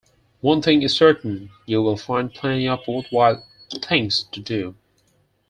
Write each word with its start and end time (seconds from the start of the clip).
One 0.39 0.63
thing 0.63 0.81
is 0.81 0.95
certain: 0.95 1.51
you 1.67 1.83
will 1.83 1.95
find 1.95 2.33
plenty 2.33 2.67
of 2.67 2.87
worthwhile 2.87 3.45
things 3.81 4.23
to 4.31 4.39
do. 4.39 4.75